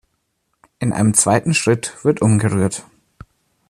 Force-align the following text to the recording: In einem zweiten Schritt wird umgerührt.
In 0.79 0.93
einem 0.93 1.13
zweiten 1.13 1.53
Schritt 1.53 2.03
wird 2.03 2.23
umgerührt. 2.23 2.87